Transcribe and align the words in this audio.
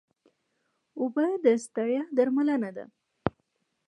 اوبه 0.99 1.25
د 1.43 1.45
ستړیا 1.63 2.03
درملنه 2.17 2.69
ده 2.77 2.85